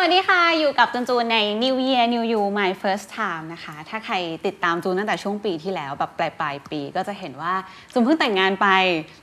[0.00, 4.14] สวัสดีค่ะ อยู่กับจูนจูนใน New Year New You My First Time นะคะ ถ้าใคร
[4.46, 7.54] ติดตามจูนตั้งแต่ช่วงปีที่แล้วแบบปลายปลายปีก็จะเห็นว่า
[7.92, 8.68] จูนเพิ่งแต่งงานไป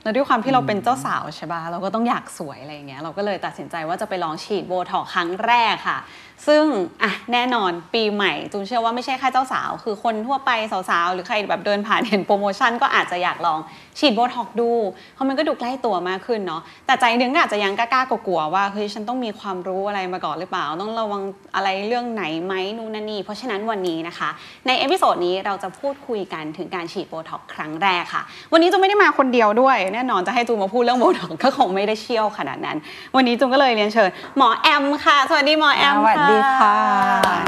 [0.02, 5.98] แล้วด้วยความที่เราเป็นเจ้าสาวใช่ปะเราก็ต้องอยากสวยอะไรอย่างเงี้ยเราก็เลยตัดสินใจว่าจะไปลองฉีดโบท็อกครั้งแรกค่ะ
[6.46, 6.64] ซึ่ง
[7.02, 10.50] อะแน่นอนปีใหม่จูนเชื่อว่าไม่ใช่แค่เจ้าสาว คือคนทั่วไป
[10.90, 13.58] สาวๆ หรือใครแบบเดินผ่านเห็นโปรโมชั่นก็อาจจะอยากลอง
[13.98, 14.70] ฉีดโบท็อกดู
[15.14, 21.22] เพราะมันก็ดูใกล้ตัวมากขึ้นเนาะแต่ใจนึงอาจจะยังกล้าๆกลัวว่าเฮ้ยฉันต้องมีความรู้อะไรมาก่อนหรือเปล่า ต้องระวัง
[21.54, 24.28] อะไรเรื่องไหนไหมนู่นนั่นนี่เพราะฉะนั้นวันนี้นะคะ
[24.66, 32.76] ในเอพิโซดนี้เราจะพูดคุยกันถึงการฉีดโบท็อกครั้งแรกค่ะ วันนี้จูไม่ได้มาคนเดียวด้วย แน่นอนจะให้จูมาพูดเรื่องโบท็อกก็คงไม่ได้เชี่ยวขนาดนั้น
[33.16, 36.78] วันนี้จูก็เลยเรียนเชิญหมอแอมค่ะ สวัสดีหมอแอมสวัสดีค่ะ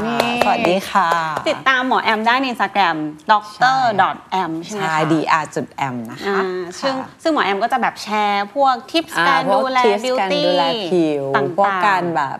[0.05, 1.09] นี่สวัสดีค่ะ
[1.49, 2.97] ติดตามหมอแอมได้ในอินสตาแกรม
[3.31, 3.79] doctor
[4.49, 12.37] m ใช่ไหมใช่คะ dr จุด m นะคะอ่าซึ่งซึ่งหมอแอมก็จะแบบแชร์พวกทิปส์อ่าการพวดูแล tips บิวการตี้ดูแลผิวต่างๆ พวกการแบบ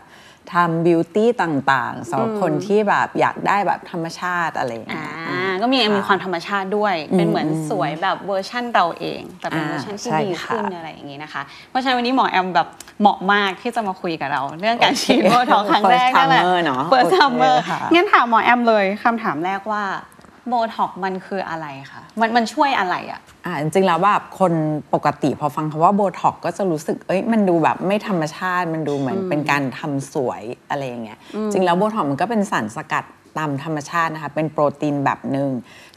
[0.54, 5.16] ทำ beauty ต่างๆสำหรับคนที่แบบอยากได้แบบธรรมชาติอะไรอย่างอ่าเงี้ย
[5.64, 12.68] ก็มีค่ะมีความธรรมชาติด้วย เป็นเหมือนสวยแบบเวอร์ชั่นเราเอง แต่เป็นอ่าเวอร์ชันที่ใช่ดีค่ะขึ้นอะไรอย่างนี้นะคะ เพราะฉะนั้นวันนี้หมอแอมแบบ
[13.02, 19.84] เหมาะมากที่จะมาคุยกับเรา เรื่องการฉีดโบท็อกซ์ครั้งแรกนั่นแหละ First timer เนอะเปิดโอเค first timer ค่ะงั้นถามหมอแอมเลยคำถามแรกว่า
[20.48, 24.54] โบท็อกซ์มันคืออะไรคะมันมันช่วยอะไรอะอ่าจริงๆแล้วแบบคน
[24.94, 31.18] ปกติพอฟังคำว่าโบท็อกก็จะรู้สึกเอ้ยมันดูแบบไม่ธรรมชาติมันดูเหมือนเป็นการทำสวยอะไรอย่างเงี้ย
[31.52, 33.04] จริงแล้วโบท็อกมันก็เป็นสารสกัด
[33.38, 35.50] ตามธรรมชาตินะคะเป็นโปรตีนแบบหนึ่ง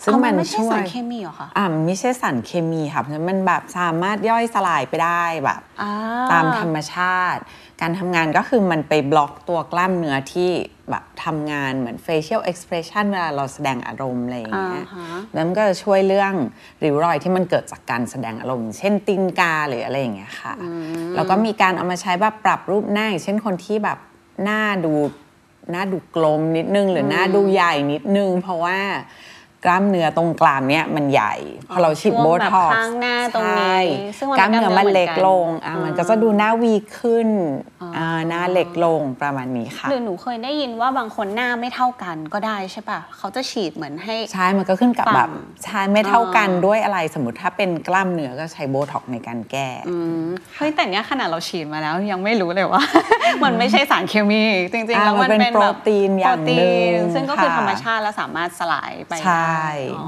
[0.05, 5.92] ซึ่งเอามัมันนไม่ใช่ช่วสายรเคมีเหรอคะอ่ามันไม่ใช่สารเคมีค่ะเพราะฉะนั้นมันแบบสามารถย่อยสลายไปได้แบบอ่า
[6.33, 7.42] ตามธรรมชาติ
[7.80, 10.51] การทำงานก็คือมันไปบล็อกตัวกล้ามเนื้อที่
[10.90, 16.34] แบบทำงานเหมือน facial expression เวลาเราแสดงอารมณ์อะไรอย่างเงี้ยอ่าฮะแล้วมันก็จะช่วยเรื่อง
[16.84, 20.55] ริ้วรอยที่มันเกิดจากการแสดงอารมณ์ เช่นตีนกาหรืออะไรอย่างเงี้ยค่ะ
[21.17, 23.98] แล้วก็มีการเอามาใช้แบบปรับรูปหน้าอย่างเช่นคนที่แบบ
[24.45, 24.95] หน้าดู
[25.70, 28.78] หน้าดูกลมนิดนึงหรือหน้าดูใหญ่นิดนึง เพราะว่า
[29.64, 31.34] กล้ามเนื้อตรงกลางเนี้ยมันใหญ่
[31.70, 33.80] พอเราฉีดช่วงโบแบบท็อกซ์ข้างหน้าตรงนี้ใช่
[34.18, 37.28] ซึ่งมันกล้ามเนื้อมันเล็กลงเหมือนกันอะอ่ามัมันก็จะดูหน้าวีขึ้น
[37.96, 45.28] อ่าหน้าเล็กลงประมาณนี้ค่ะหรือหนูเคยได้ยินว่าบางคนหน้าไม่เท่ากันก็ได้ใช่ปะเขาจะฉีดเหมือนให้ใช่มันก็ขึ้นกับฝั่งแบบ
[45.64, 49.68] ใช่ไม่เท่ากันอ่าด้วยอะไรสมมติถ้าเป็นกล้ามเนื้อก็ใช้โบท็อกซ์ในการแก้
[50.56, 52.83] เฮ้ยแต่เนี้ยขนาดเราฉีดมาแล้วยังไม่รู้เลยว่า
[53.45, 59.52] มันไม่ใช่สารเคมีจริงๆอ่าแล้วมันมันเป็นเป็นแบบโปรตีนอย่างหนึ่งโปรตีนซึ่งก็คือค่ะธรรมชาติและสามารถสลายไปใช่ได้อ๋อ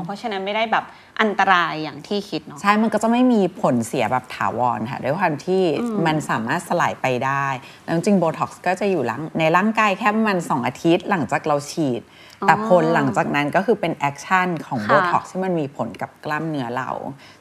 [0.04, 0.84] เพราะฉะนั้นไม่ได้แบบ
[1.20, 5.62] อันตรายอย่างที่คิดเนาะใช่ มันก็จะไม่มีผลเสียแบบถาวรค่ะด้วยความที่
[6.06, 7.46] มันสามารถสลายไปได้
[7.84, 12.02] แล้วจริงโบท็อกซ์ก็จะอยู่หลังในร่างกายแค่ประมาณสองอาทิตย์หลังจากเราฉีด
[12.46, 16.90] แต่ผลหลังจากนั้นก็คือเป็น action ของค่ะโบท็อกซ์ที่มันมีผลกับกล้ามเนื้อเรา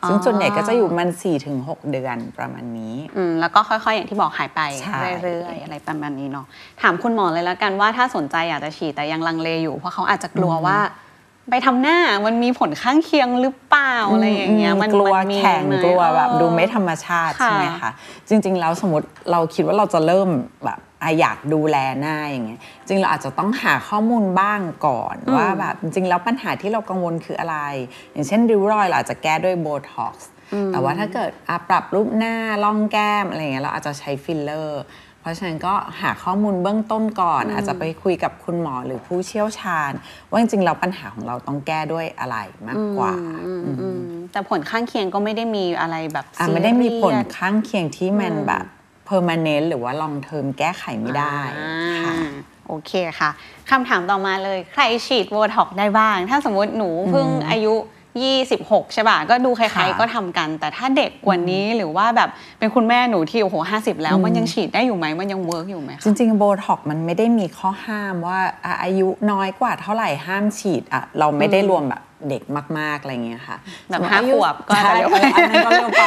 [0.08, 1.10] ซึ่งส่วนใหญ่ก็จะอยู่ประมาณ
[1.50, 6.46] 4-6 เดือนประมาณนี้อืมแล้วก็ค่อย ๆ อย่างที่บอกหายไปใช่เรื่อยๆอะไรประมาณนี้เนาะ
[6.82, 10.78] ถามคุณหมอเลยแล้วกันว่าถ้าสนใจอยากจะฉีดแต่ยังลังเลอยู่เพราะเขาอาจจะกลัวว่า
[11.50, 17.92] ไปทำหน้ามันมีผลข้างเคียงหรือเปล่าอะไรอย่างเงี้ยมันกลัวมันมีแข็งไหมกลัวแบบเออดูไม่ธรรมชาติค่ะใช่ไหมคะ
[18.30, 20.30] จริง ๆ แล้วสมมติเราคิดว่าเราจะเริ่ม
[20.66, 27.58] แบบอะอยากดูแลหน้าอย่างเงี้ยจริงเราอาจจะต้องหาข้อมูลบ้างก่อนว่าแบบจริงๆแล้วปัญหาที่เรากังวลคืออะไร
[28.12, 30.30] อย่างเช่นริ้วรอยเราอาจจะแก้ด้วยโบท็อกซ์
[30.72, 34.82] แต่ว่าถ้าเกิดอะปรับรูปหน้าร่องแก้มอะไรเงี้ยเราอาจจะใช้ฟิลเลอร์
[35.24, 39.92] เพราะฉะนั้นก็หาข้อมูลเบื้องต้นก่อน อาจจะไปคุยกับคุณหมอหรือผู้เชี่ยวชาญ
[40.30, 43.14] ว่าจริงๆแล้วปัญหาของเราต้องแก้ด้วยอะไรมากกว่า
[43.46, 43.54] อื
[43.98, 43.98] ม
[44.32, 48.66] แต่ผลข้างเคียงก็ไม่ได้มีอะไรแบบอะไม่ได้มีผลซีเรียสข้างเคียงที่มันแบบ
[49.10, 51.38] permanent หรือว่า long term แก้ไขไม่ได้
[52.04, 52.30] ค่ะอ่า
[52.68, 53.30] โอเคค่ะ
[53.70, 57.74] คำถามต่อมาเลยใครฉีดโบท็อกซ์ได้บ้าง ถ้าสมมติหนูเพิ่งอายุ
[58.22, 62.30] 26 ใช่ป่ะ ก็ดูใครค่ะๆก็ทำกัน แต่ถ้าเด็กกว่านี้หรือว่าแบบ
[62.60, 72.44] เป็นคุณแม่หนูที่โอ้โห50แล้วมันยังฉีดได้อยู่ไหมมันยัง work อยู่ไหมคะจริงๆโบท็อกมันไม่ได้มีข้อห้ามว่าอะอายุน้อยกว่าเท่าไหร่ห้ามฉีดอะเราไม่ได้รวมแบบเด็ก
[72.80, 73.58] มาก ๆ อะไรเงี้ยค่ะ
[73.90, 76.04] แบบสมมุติอายุห้าขวบก็อาจจะใช่เร็วไปเอออันนั้นก็เร็วไป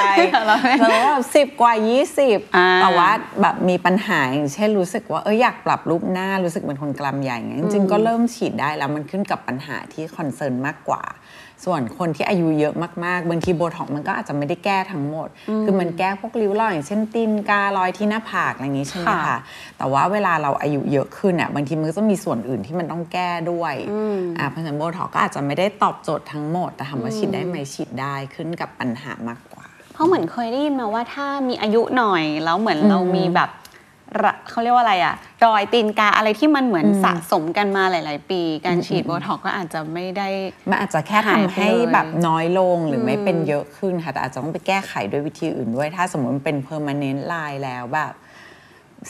[0.46, 1.72] เราไม่แล้วก็สิบกว่า
[2.54, 3.10] อ่า 20 แต่ว่า
[3.40, 11.02] แบบมีปัญหาอย่างเช่นรู้สึกว่าเอออยากปรับรูปหน้ารู้สึกเป็นคนกรามใหญ่เงี้ยจริง ๆ ก็เริ่มฉีดได้แล้วมันขึ้นกับปัญหาที่ concern มากกว่า
[11.64, 12.74] ส่วนคนที่อายุเยอะ
[13.04, 15.28] มากๆบางทีโบท็อกซ์มันก็อาจจะไม่ได้แก้ทั้งหมด
[15.64, 19.38] คือมันแก้พวกริ้วรอยอย่างเช่นตีนการอยที่หน้าผากอะไรอย่างนี้ใช่ไหมค่ะคะ
[19.78, 23.74] แต่ว่าเวลาเราอายุเยอะขึ้นอะบางทีมันก็จะมีส่วนอื่นที่มันต้องแก้ด้วย
[24.38, 33.65] อ่าเพราะฉะนั้นโบท็อกซ์ก็อาจจะไม่ได้ตอบโจทย์ทั้งหมด แต่ถามว่าฉีดได้ไหมฉีดได้ขึ้นกับปัญหามากกว่า เพราะเหมือนเคยได้ยินมาว่าถ้ามีอายุหน่อยแล้วเหมือนเรามีแบบระ
[34.50, 35.14] เขาเรียกว่าอะไรอะ
[35.44, 40.29] รอยตีนกาอะไรที่มันเหมือนสะสมกันมาหลาย ๆ ปี การฉีดโบท็อกซ์ก็อาจจะไม่ได้
[40.70, 48.12] มันอาจจะแค่หายทำไปให้เลยแบบน้อยลงหรือไม่เป็นเยอะขึ้นค่ะแต่อาจจะต้องไปแก้ไขด้วยวิธีอื่นด้วย ถ้าสมมติมันเป็น permanent line แล้วแบบ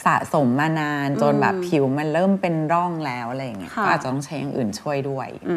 [0.05, 5.55] สะสมมานานจนแบบผิวมันเริ่มเป็นร่องแล้วอะไรอย่างเงี้ยค่ะก็อาจจะต้องใช้อย่างอื่นช่วยด้วยอื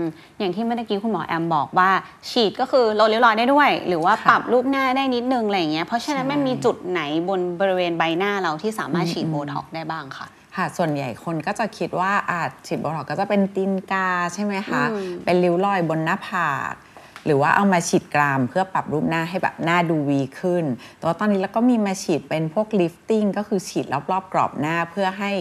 [0.00, 0.02] อืม
[0.38, 1.90] อย่างที่เมื่อกี้คุณหมอแอมบอกว่า
[2.30, 10.26] ฉีดก็คือลดริ้วรอยได้ด้วย หรือว่าค่ะปรับรูปหน้าได้นิดนึงอะไรอย่างเงี้ยเพราะฉะนั้นใช่มันมีจุดไหนบนบริเวณใบหน้าเราที่สามารถฉีดโบท็อกซ์ได้บ้างคะ
[10.56, 16.74] ค่ะ ส่วนใหญ่คนก็จะคิดว่าอาจฉีดโบท็อกซ์ก็จะเป็นตีนกาใช่ไหมคะอืมเป็นริ้วรอยบนหน้าผาก
[17.24, 20.64] หรือว่าเอามาฉีดกรามเพื่อปรับรูปหน้าให้แบบหน้าดู V ขึ้น
[20.96, 25.32] แต่ว่าตอนนี้เราก็มีมาฉีดเป็นพวก lifting ก็คือฉีดรอบๆกรอบหน้าเพื่อให้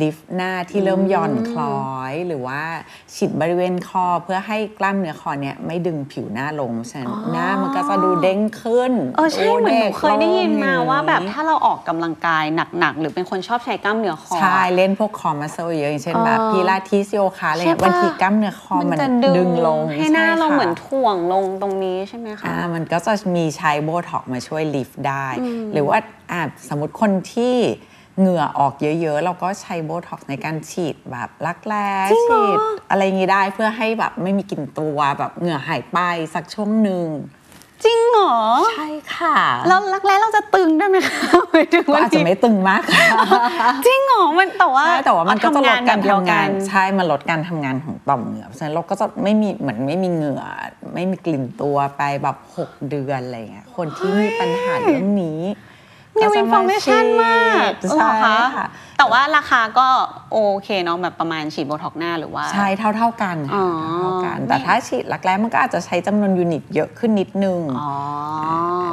[0.00, 2.62] ลิฟต์หน้าที่เริ่มหย่อนคล้อยหรือว่า
[3.14, 12.44] ฉีดบริเวณคอเพื่อให้กล้ามเนื้อคอเนี่ยไม่ดึงผิวหน้าลงฉะนั้นหน้ามันก็จะดูเด้งขึ้นเออใช่ดูเหมือนหนูกเคยได้ยินมาลงว่าแบบอย่งนี้ถ้าเราออกกำลังกาย
[12.78, 25.26] หนักๆ หรือเป็นคนชอบใช้กล้ามเนื้อคอใช่เล่นพวกคอ muscle เยอะอย่างเช่นแบบเออพีลาทิสโยคะอะไรเงี้ยใช่ปะบางทีกล้ามเนื้อคอมันจะดึงลงให้หน้าใช่เราค่ะเหมือนถ่วงลงตรงนี้ใช่ไหมคะอ่ามันก็จะมีใช้โบท็อกซ์มาช่วยลิฟต์ได้
[25.72, 25.98] หรือว่า
[26.32, 27.56] อ่าสมมติคนที่
[28.18, 32.58] เหงื่อออกเยอะๆ เราก็ใช้โบท็อกซ์ในการฉีดแบบรักแร้จริงเหรอฉีด
[32.90, 35.98] อะไรอย่างงี้ได้เพื่อให้แบบไม่มีกลิ่นตัวแบบเหงื่อหายไป
[36.34, 37.08] สักช่วงหนึ่ง
[37.84, 38.36] จริงเหรอ
[38.72, 39.36] ใช่ค่ะ
[39.68, 41.20] แล้วรักแร้เราจะตึงได้ไหมคะ
[41.52, 43.06] หมายถึงก็ว่าอาจจะไม่ตึงมากค่ะ
[43.86, 50.42] จริงเหรอมันแต่ว่าใช่แต่ว่ามันก็จะลดการเอทำงนแบบเดียวทำงานใช่มันลดการทำงานของต่อมเหงื่อเพราะฉะนั้นเราก็จะไม่มีเหมือนไม่มีเหงื่อ
[50.94, 55.40] ไม่มีกลิ่นตัวไปแบบ 6 เดือนอะไรเงี้ยคนที่มีปัญหาเรื่องนี้
[56.18, 57.34] new information มา
[57.68, 58.66] กก็จะฉีดเหรอใช่คะค่ะ
[58.98, 59.88] แต่ว่าราคาก็
[60.32, 67.92] โอเคเนาะแบบประมาณฉีดโบท็อกซ์หน้าหรือว่า ใช่เท่าเท่าๆกันอ๋ค่ะอเท่าๆกัน แต่ถ้าฉีดรักแร้มันก็อาจจะใช้จำนวน unit เยอะขึ้นนิดนึงอ๋อ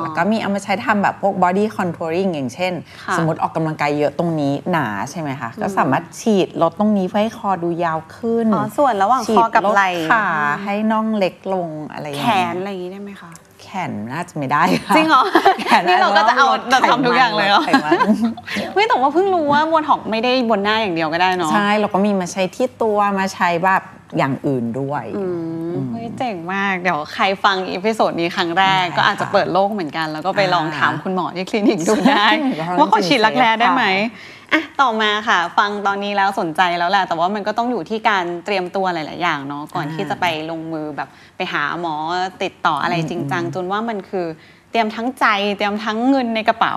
[0.01, 2.74] แล้วก็มีเอามาใช้ทำแบบพวก body contouring อย่างเช่น
[3.04, 10.27] ค่ะสมมติออกกำลังกายเยอะตรงนี้หนาใช่ไหมคะ ก็สามารถฉีดลดตรงนี้เพื่อให้คอดูยาวขึ้นอ๋อส่วนระหว่างฉีดคอกับลดไหล่ขา
[10.63, 13.31] ให้น่องเล็กลงอะไรอย่างแขเงี้ยแขนอะไรอย่างนี้ได้ไหมคะ
[13.62, 15.24] แขนน่าจะไม่ได้ค่ะจริงเหรอ
[15.62, 17.94] แขนนี่เราก็จะเอาลดแบบทำทุกอย่างเลยเหรอไขมัน
[18.74, 23.84] เฮ้ยแต่ว่าเพิ่งรู้ว่าโบท็อกซ์ไม่ได้บนหน้าอย่างเดียวก็ได้เนาะใช่เราก็มีมาใช้ที่ตัวมาใช้แบบ
[24.18, 25.04] อย่างอื่นด้วย
[25.92, 32.28] เฮ้ยเจ๋งมาก เดี๋ยวใครฟัง episode นี้ครั้งแรกได้ก็อาจจะค่ะเปิดโลกเหมือนกัน แล้วก็ไปลองอ่าถามคุณหมอที่คลินิกดูได้
[32.66, 41.96] ใช่ว่าเขาฉีดรักแร้ได้ไหมค่ะ อะต่อมาค่ะ ฟังตอนนี้แล้วสนใจแล้วแหละแต่ว่ามันก็ต้องอยู่ที่การเตรียมตัวหลาย ๆ อย่างเนาะก่อนอ่าที่จะไปลงมือแบบไปหาหมอ
[42.44, 44.28] ติดต่ออะไรจริงจังจนว่ามันคือ
[44.71, 45.25] เตรียมทั้งใจ
[45.57, 46.75] เตรียมทั้งเงินในกระเป๋า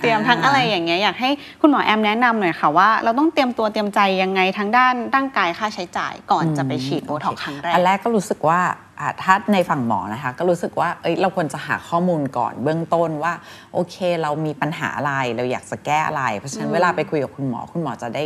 [0.00, 8.60] เตรียมทั้งอะไรอย่างเงี้ยอยากให้คุณหมอแอมแนะนำหน่อยค่ะว่าเราต้องเตรียมตัวเตรียมใจยังไงทั้งด้านร่างกายค่าใช้จ่ายก่อนจะไปฉีดโบท็อกซ์ครั้งแรกอันแรกก็รู้สึกว่า
[9.00, 13.32] อะถ้าในฝั่งหมอนะคะก็รู้สึกว่าเอ้ยเราควรจะหาข้อมูลก่อนเบื้องต้นว่า
[13.74, 18.24] โอเค เรามีปัญหาอะไรเราอยากจะแก้อะไร เพราะฉะนั้นเวลาไปคุยกับคุณหมอคุณหมอจะได้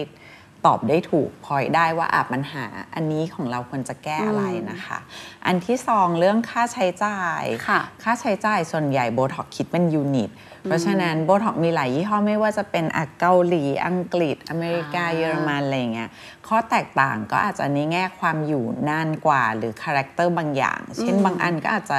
[0.67, 2.65] ตอบได้ถูกพอยได้ว่าอะปัญหา
[2.95, 4.99] อันนี้ของเราควรจะแก้อะไรนะคะ
[5.47, 10.31] อันที่สองเรื่องค่าใช้จ่ายค่ะค่าใช้จ่ายส่วนใหญ่โบท็อกคิดเป็น unit
[10.65, 16.11] เพราะฉะนั้นโบท็อกมีหลายยี่ห้อไม่ว่าจะเป็นอะเกาหลี อังกฤษ อเมริกาอ่าเยอรมันอะไรอย่างเงี้ย
[16.49, 21.99] ข้อแตกต่างก็อาจจะในแง่ความอยู่นานกว่า หรือ character บางอย่าง เช่นบางอันก็อาจจะ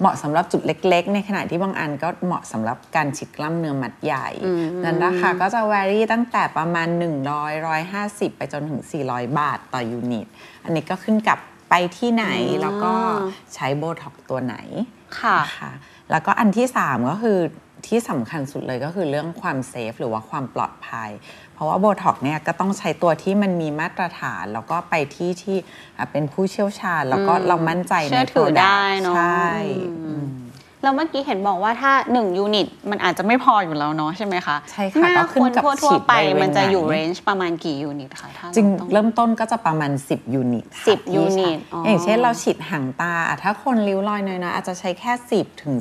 [0.00, 4.28] เหมาะสำหรับจุดเล็ก ๆ ในขณะที่บางอันก็เหมาะสำหรับการฉีดกล้ามเนื้อมัดใหญ่
[4.84, 6.88] นั้นราคาก็จะว a รี่ตั้งแต่ประมาณ
[7.44, 8.80] 100 150 ไปจนถึง
[9.10, 10.26] 400 บาทต่อ unit
[10.64, 11.38] อันนี้ก็ขึ้นกับ
[11.70, 12.26] ไปที่ไหน
[12.62, 12.92] แล้วก็
[13.54, 14.56] ใช้โบท็อกตัวไหน
[15.20, 15.72] ค่ะนะคะ
[16.10, 17.38] แล้วก็อันที่ 3 ก็คือ
[17.88, 21.10] ที่สำคัญสุดเลยก็คือเรื่องความ safe หรือว่าความปลอดภัย
[21.58, 25.56] เพราะว่าโบท็อกเนี่ยก็ต้องใช้ตัวที่มันมีมาตรฐาน แล้วก็ไปที่ที่
[25.98, 29.48] อะเป็นผู้เชี่ยวชาญ แล้วก็เรามั่นใจในเชื่อถือ product ได้เนอะใช่
[30.04, 30.24] อืม
[30.82, 45.12] แล้วเมื่อกี้เห็นบอกว่าถ้า 1 unit มันอาจจะไม่พออยู่แล้วเนาะใช่ไหมคะ ใช่ค่ะหน้าก็ขึ้นกับคนทั่วๆไปฉีดบริเวณมันจะอยู่ไหน range ประมาณกี่ unit คะถ้าจริงต้องเริ่มต้นก็จะประมาณ 10 unit ค่ะที่ใช้ 10 unit อ๋อออย่างเช่นเราฉีดหางตาอะถ้าคนริ้วรอยน้อยๆอาจจะใช้แค่
[45.38, 45.74] 10 ถึง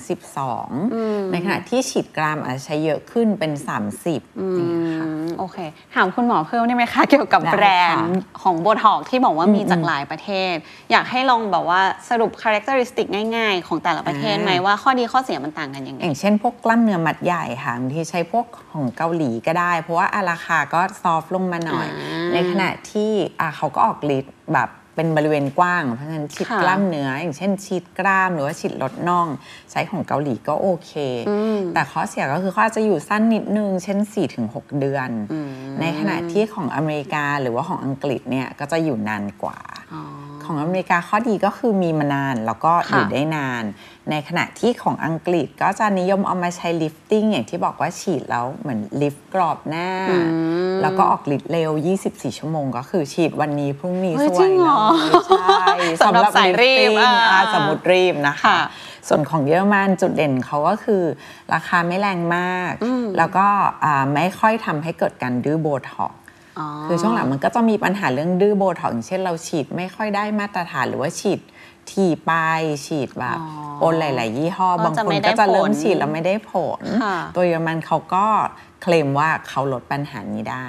[0.63, 3.51] 12 ในขณะที่ฉีดกรามอาจจะใช้เยอะขึ้นเป็น
[3.99, 5.57] 30อย่างเงี้ยค่ะอืมโอเค
[5.95, 10.55] ถามคุณหมอเพิ่มได้ไหมคะ เกี่ยวกับได้แบรนด์ค่ะของโบท็อกที่บอกว่ามีจากหลายประเทศ
[10.91, 29.27] อยากให้ลองแบบว่าสรุปคุณลักษณะง่าย ๆ ของแต่ละประเทศไหมว่าข้อดีข้อเสียมันต่างกันยังไงอย่างเช่นพวกกล้ามเนื้อมัดใหญ่ค่ะบางทีใช้พวกของเกาหลีก็ได้ เพราะว่าอาราคาก็ซอฟต์ลงมาหน่อยอ่าในขณะที่อะเขาก็ออกฤทธิ์แบบเป็นบริเวณกว้าง เพราะฉะนั้นฉีดค่ะกล้ามเนื้อ อย่างเช่นฉีดกล้ามหรือว่าฉีดลดน่อง
[29.71, 30.91] ใช้ของเกาหลีก็โอเค
[31.73, 33.97] แต่ข้อเสียก็คือเขาอาจจะอยู่สั้นนิดนึง เช่น
[34.39, 35.09] 4-6 เดือน
[35.79, 39.57] ในขณะที่ของอเมริกาหรือว่าของอังกฤษเนี่ยก็จะอยู่นานกว่า
[40.47, 43.63] ของอเมริกาข้อดีก็คือมีมานานแล้วก็อยู่ค่ะได้นาน
[44.09, 49.89] ในขณะที่ของอังกฤษก็จะนิยมเอามาใช้ lifting อย่างที่บอกว่าฉีดแล้วเหมือนลิฟต์กรอบหน้า
[50.81, 51.71] แล้วก็ออกฤทธิ์เร็ว
[52.05, 55.75] 24 ชั่วโมง ก็คือฉีดวันนี้พรุ่งนี้เฮ้ยจริงเหรเลอยใช่
[56.05, 58.59] สำหรับสายรีบ lifting อ่าอ่าสมมติรีบนะคะค่ะ
[59.07, 61.03] ส่วนของเยอรมันจุดเด่นเขาก็คือ
[61.53, 62.73] ราคาไม่แรงมาก
[63.17, 63.47] แล้วก็
[63.83, 66.19] อ่าไม่ค่อยทำให้เกิดการดื้อโบท็อกซ์
[66.85, 71.39] คือช่วงหลังมันก็จะมีปัญหาเรื่องดื้อโบท็อกซ์อย่างเช่นเราฉีดไม่ค่อยได้มาตรฐานหรือว่าฉีด
[71.91, 72.31] ทีไป
[72.85, 78.25] ฉีดแบบอ๋อปนหลาย ๆ ยี่ห้อก็บางจะคนไม่ได้ก็จะเริ่ผมลฉีดแล้วไม่ได้ผลค่ะตัวเยอรมันเขาก็
[78.81, 80.67] เคลมว่าเขาลดปัญหานี้ได้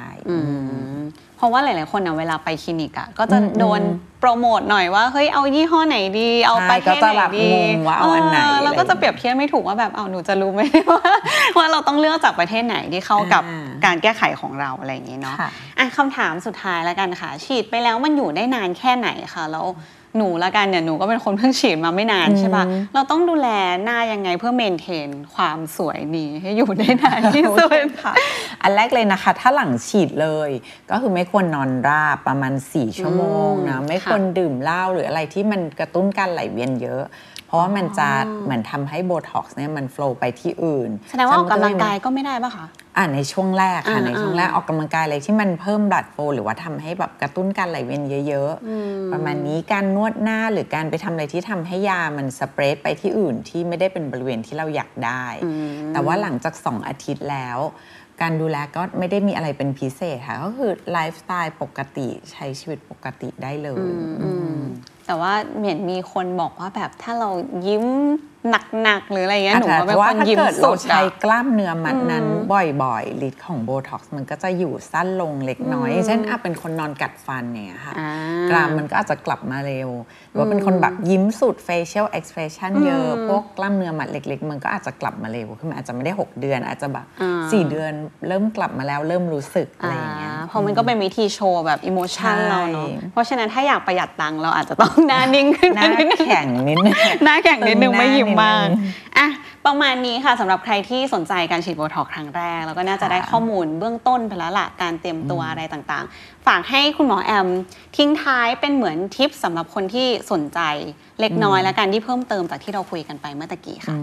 [1.37, 3.81] เพราะว่าหลาย ๆ คนอะเวลาไปคลินิกอะก็จะอืมโดน
[4.21, 10.61] โปรโมทหน่อยว่าเฮ้ยเอายี่ห้อไหนดี เอาใช่ประเทศก็จะไหนแบบดีงงว่าเอาอันไหนแล้วก็จะเปรียบเทียบไม่ถูกว่าแบบเอาหนูจะรู้ไหม
[10.93, 11.13] ว่า
[11.59, 19.67] ว่าเราต้องเลือกจากประเทศไหนที่เข้ากับอ่าการแก้ไขของเราอะไรอย่างนี้เนาะค่ะอะคำถามสุดท้ายแล้วกันค่ะ ฉีดไปแล้วมันอยู่ได้นานแค่ไหนคะแล้ว
[20.19, 23.49] หนูละกันเนี่ยหนูก็เป็นคนเพิ่งฉีดมาไม่นานใช่ปะเราต้องดูแล
[23.85, 28.15] หน้ายังไงเพื่อเมนเทนความสวยนี้ให้อยู่ได้นานที่สุดค่ะ
[28.63, 30.51] อันแรกเลยนะคะ ถ้าหลังฉีดเลย
[30.91, 37.05] ก็คือไม่ควรนอนราบประมาณ 4 ชั่วโมงนะอืมไม่ควรดื่มเหล้าหรืออะไรที่มันกระตุ้นการไหลเวียนเยอะ
[37.47, 38.09] เพราะว่ามันจะ
[38.45, 42.67] เหมือนทำให้โบท็อกซ์เนี่ยมันโฟล์ไปที่อื่น แสดงว่าออกกำลังซึ่กายก็ไม่ได้ปะคะ
[42.99, 48.53] อ่าในช่วงแรกค่ะอ่าในช่วงแรกออกกำลังกายอะไรที่มันเพิ่มบลัดโฟหรือว่าทำให้แบบกระตุ้นการไหลเวียนเยอะ
[48.83, 55.25] ๆ ประมาณนี้การนวดหน้าหรือการไปทำอะไรที่ทำให้ยามันสเปรดไปที่อื่นที่ไม่ได้เป็นบริเวณที่เราอยากได้
[55.93, 57.59] แต่ว่าหลังจาก 2 อาทิตย์แล้ว
[58.21, 63.91] การดูแลก็ไม่ได้มีอะไรเป็นพิเศษค่ะก็คือไลฟ์สไตล์ปกติใช้ชีวิตปกติได้เลย
[65.09, 67.31] แต่ว่าเหมือนมีคนบอกว่าแบบถ้าเรา
[67.67, 67.85] ยิ้ม
[68.83, 78.11] หนักๆหรืออะไรเงี้ยหนูว่าอาจจะเป็นราะว่าถ้าเกิดเราใช้อะกล้ามเนื้อมัดนั้นบ่อยๆฤทธิ์ของโบท็อกซ์มันก็จะอยู่สั้นลงเล็กน้อยอย่างเช่นอะเป็นคนนอนกัดฟันเนี่ยค่ะอ่า
[78.51, 79.91] กรามมันก็อาจจะกลับมาเร็ว
[80.29, 87.93] หรือว่าเป็นคนแบบยิ้มสุด facial expression เยอะ พวกกล้ามเนื้อมัดเล็ก ๆ มันก็อาจจะกลับมาเร็วคือมันอาจจะไม่ได้ 6 เดือนอาจจะแบบอ่า4เดือน
[88.29, 99.29] เริ่มกลับมาแล้วเริ่มรู้สึกอะไรอย่างเงี้ย เพราะมันก็เป็นวิธีโชว์แบบ emotion ใช่เราเนาะเพราะฉะนั้นถ้าอยากประหยัดตังค์เราอาจจะต้องหน้านิ่งขึ้นหน้านิดนึงแข็งนิดนึงหน้าแข็งนิดนึงตึงหน้าไม่ยิ้มมากนิดนึงอะ
[99.67, 107.49] ประมาณนี้ค่ะสำหรับใครที่สนใจการฉีดโบท็อกซ์ครั้งแรก แล้วก็น่าจะได้ข้อมูลเบื้องต้นไปแล้วล่ะการเตรียมตัวอะไรต่างๆ ฝากให้คุณหมอแอม
[107.97, 110.61] ทิ้งท้ายเป็นเหมือนทิปสำหรับคนที่สนใจ
[111.21, 113.97] เล็กน้อยและการที่เพิ่มเติมจากที่เราคุยกันไปเมื่อตะกี้ค่ะ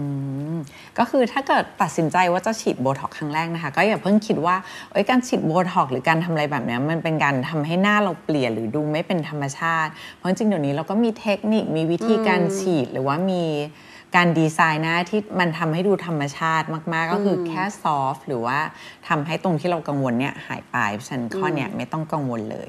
[0.98, 4.56] ก็คือถ้าเกิดตัดสินใจว่าจะฉีดโบท็อกซ์ครั้งแรกนะคะ ก็อย่าเพิ่งคิดว่า
[4.92, 13.42] เอ้ยการฉีดโบท็อกซ์หรือการทำอะไรแบบนี้มันเป็นการทำให้หน้าเราเปลี่ยนหรือดูไม่เป็นธรรมชาติ เพราะจริงๆเดี๋ยวนี้เราก็มีเทคนิคมีวิธีการฉีดหรือว่ามี
[14.16, 18.58] การดีไซน์หน้าที่มันทำให้ดูธรรมชาติมาก ๆ ก็คือแค่ soft หรือว่า
[19.08, 22.68] ทำให้ตรงที่เรากังวลเนี่ยหายไปเพราะฉะนั้นข้อเนี้ยไม่ต้องกังวลเลย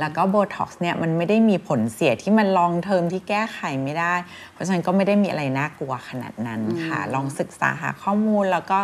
[0.00, 4.14] แล้วก็โบท็อกซ์เนี่ยมันไม่ได้มีผลเสียที่มัน long term ที่แก้ไขไม่ได้
[4.52, 8.78] เพราะฉะนั้นก็ไม่ได้มีอะไรน่ากลัวขนาดนั้นค่ะ ลองศึกษาหาข้อมูลแล้วก็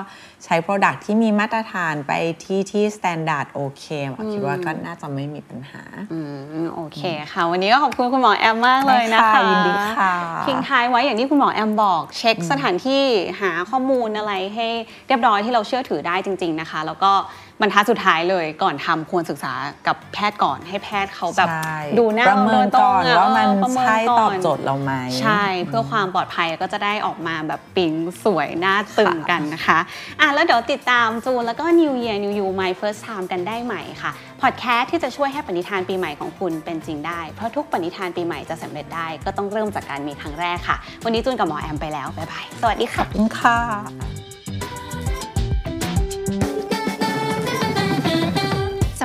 [0.44, 2.12] ใช้ Product ที่มีมาตรฐานไป
[2.44, 6.18] ที่ที่ standard โอเคหมอคิดว่าก็น่าจะไม่มีปัญหาอื
[6.64, 7.00] มโอเค
[7.32, 10.12] ค่ะ วันนี้ก็ขอบคุณคุณหมอแอมมากเลยนะคะได้ค่ะยินดีค่ะ
[10.46, 13.02] ทิ้งท้ายไว้อย่างที่คุณหมอแอมบอกเช็คสถานที่
[13.40, 14.68] หาข้อมูลอะไรให้
[15.08, 17.12] เรียบร้อยที่เราเชื่อถือได้จริง ๆนะคะ แล้วก็
[17.60, 19.52] บรรทัดสุดท้ายเลยก่อนทำควรศึกษา
[19.86, 27.92] กับแพทย์ก่อนให้แพทย์เขาแบบใช่ดูหน้าประเมินโดยตรก่งอนอะว่ามันเออประเมินใช่ก่ตอบโจทย์เราไหมใช่เพื่อความปลอดภัยก็จะได้ออกมาแบบปิ๊ง
[28.24, 29.78] สวยหน้าตึงกันนะคะ
[30.20, 44.21] อะแล้วเดี๋ยวติดตามจูนแล้วก็ New Year New You My First Time กันได้ใหม่ค่ะพอดแคสต์ที่จะช่วยให้ปณิธานปีใหม่ของคุณเป็นจริงได้ เพราะทุกปณิธานปีใหม่จะสำเร็จได้ก็ต้องเริ่มจากการมีครั้งแรกค่ะ วันนี้จูนกับหมอแอมไปแล้วบ๊ายบายสวัสดีค่ะขอบคุณค่ะ